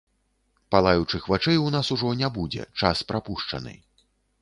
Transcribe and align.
Палаючых 0.75 1.27
вачэй 1.35 1.61
у 1.67 1.71
нас 1.77 1.93
ужо 1.99 2.17
не 2.25 2.33
будзе, 2.41 2.69
час 2.83 3.07
прапушчаны. 3.13 3.81